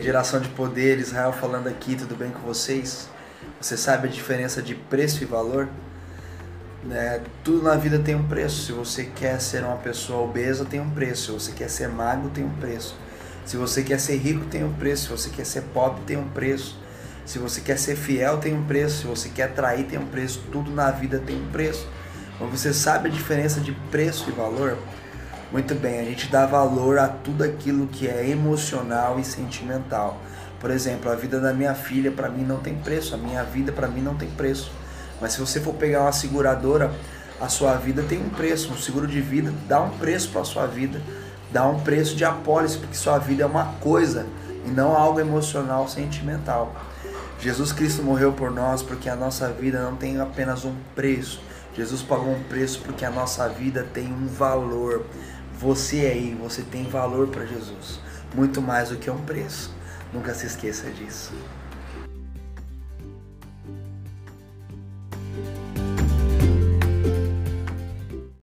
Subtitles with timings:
[0.00, 3.10] Geração de Poder, Israel falando aqui, tudo bem com vocês?
[3.60, 5.68] Você sabe a diferença de preço e valor?
[6.82, 7.20] Né?
[7.44, 8.64] Tudo na vida tem um preço.
[8.64, 11.26] Se você quer ser uma pessoa obesa, tem um preço.
[11.26, 12.96] Se você quer ser magro, tem um preço.
[13.44, 15.04] Se você quer ser rico, tem um preço.
[15.04, 16.80] Se você quer ser pobre, tem um preço.
[17.26, 19.02] Se você quer ser fiel, tem um preço.
[19.02, 20.42] Se você quer trair, tem um preço.
[20.50, 21.86] Tudo na vida tem um preço.
[22.40, 24.78] Mas você sabe a diferença de preço e valor?
[25.52, 30.18] Muito bem, a gente dá valor a tudo aquilo que é emocional e sentimental.
[30.58, 33.70] Por exemplo, a vida da minha filha para mim não tem preço, a minha vida
[33.70, 34.72] para mim não tem preço.
[35.20, 36.90] Mas se você for pegar uma seguradora,
[37.38, 40.44] a sua vida tem um preço, um seguro de vida dá um preço para a
[40.44, 41.02] sua vida,
[41.52, 44.24] dá um preço de apólice, porque sua vida é uma coisa
[44.64, 46.74] e não algo emocional, sentimental.
[47.38, 51.42] Jesus Cristo morreu por nós porque a nossa vida não tem apenas um preço.
[51.74, 55.04] Jesus pagou um preço porque a nossa vida tem um valor.
[55.62, 58.00] Você aí, você tem valor para Jesus,
[58.34, 59.72] muito mais do que um preço.
[60.12, 61.32] Nunca se esqueça disso.